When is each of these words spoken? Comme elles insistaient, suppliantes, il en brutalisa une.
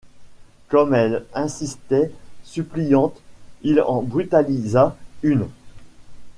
Comme 0.69 0.95
elles 0.95 1.25
insistaient, 1.35 2.09
suppliantes, 2.43 3.21
il 3.61 3.79
en 3.81 4.01
brutalisa 4.01 4.97
une. 5.21 5.45